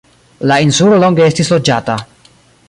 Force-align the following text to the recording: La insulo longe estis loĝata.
La 0.51 0.55
insulo 0.67 0.97
longe 1.03 1.27
estis 1.27 1.53
loĝata. 1.55 1.99